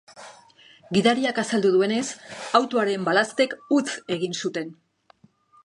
[0.95, 2.01] Gidariak azaldu duenez,
[2.61, 3.87] autoaren balaztek huts
[4.19, 4.77] egin zuten.